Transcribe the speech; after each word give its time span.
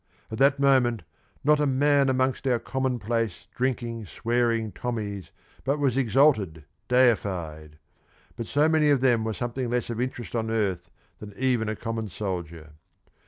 At 0.31 0.39
that 0.39 0.57
moment 0.57 1.03
not 1.43 1.59
a 1.59 1.67
man 1.67 2.09
amongst 2.09 2.47
our 2.47 2.57
common 2.57 2.97
place, 2.97 3.45
drinking, 3.53 4.07
swearing 4.07 4.71
Tommies 4.71 5.29
but 5.63 5.77
was 5.77 5.95
exalted, 5.95 6.65
deified 6.87 7.77
but 8.35 8.47
so 8.47 8.67
many 8.67 8.89
of 8.89 9.01
them 9.01 9.23
were 9.23 9.33
something 9.35 9.69
less 9.69 9.91
of 9.91 10.01
interest 10.01 10.35
on 10.35 10.49
earth 10.49 10.89
than 11.19 11.35
even 11.37 11.69
a 11.69 11.75
common 11.75 12.07
soldier. 12.09 12.71